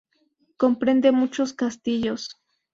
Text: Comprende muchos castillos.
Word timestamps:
Comprende 0.57 1.11
muchos 1.11 1.53
castillos. 1.53 2.35